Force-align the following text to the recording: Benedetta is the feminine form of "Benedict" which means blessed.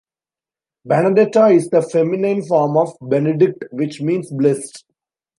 Benedetta 0.83 1.49
is 1.51 1.69
the 1.69 1.83
feminine 1.83 2.43
form 2.47 2.75
of 2.75 2.97
"Benedict" 3.01 3.65
which 3.69 4.01
means 4.01 4.31
blessed. 4.31 4.83